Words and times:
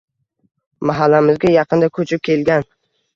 Mahallamizga 0.89 1.51
yaqinda 1.57 1.91
koʻchib 1.99 2.23
kelgan 2.29 2.67